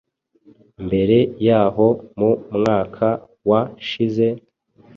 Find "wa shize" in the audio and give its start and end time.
3.49-4.27